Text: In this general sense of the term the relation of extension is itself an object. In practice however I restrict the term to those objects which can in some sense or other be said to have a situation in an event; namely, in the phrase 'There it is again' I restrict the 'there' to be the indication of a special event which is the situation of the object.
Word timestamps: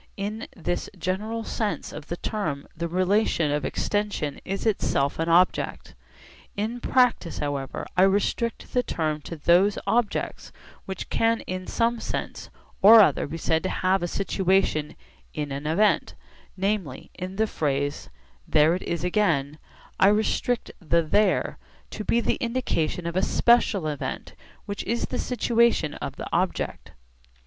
In 0.17 0.47
this 0.55 0.89
general 0.97 1.43
sense 1.43 1.93
of 1.93 2.07
the 2.07 2.17
term 2.17 2.65
the 2.75 2.87
relation 2.87 3.51
of 3.51 3.63
extension 3.63 4.39
is 4.43 4.65
itself 4.65 5.19
an 5.19 5.29
object. 5.29 5.93
In 6.57 6.79
practice 6.79 7.37
however 7.37 7.85
I 7.95 8.01
restrict 8.01 8.73
the 8.73 8.81
term 8.81 9.21
to 9.21 9.35
those 9.35 9.77
objects 9.85 10.51
which 10.85 11.11
can 11.11 11.41
in 11.41 11.67
some 11.67 11.99
sense 11.99 12.49
or 12.81 12.99
other 13.01 13.27
be 13.27 13.37
said 13.37 13.61
to 13.61 13.69
have 13.69 14.01
a 14.01 14.07
situation 14.07 14.95
in 15.35 15.51
an 15.51 15.67
event; 15.67 16.15
namely, 16.57 17.11
in 17.13 17.35
the 17.35 17.45
phrase 17.45 18.09
'There 18.47 18.73
it 18.73 18.81
is 18.81 19.03
again' 19.03 19.59
I 19.99 20.07
restrict 20.07 20.71
the 20.79 21.03
'there' 21.03 21.59
to 21.91 22.03
be 22.03 22.21
the 22.21 22.37
indication 22.41 23.05
of 23.05 23.15
a 23.15 23.21
special 23.21 23.85
event 23.85 24.33
which 24.65 24.83
is 24.85 25.05
the 25.05 25.19
situation 25.19 25.93
of 25.93 26.15
the 26.15 26.27
object. 26.33 26.93